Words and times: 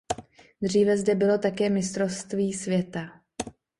Dříve 0.61 0.97
zde 0.97 1.15
bylo 1.15 1.37
také 1.37 1.69
mistrovství 1.69 2.53
světa. 2.53 3.21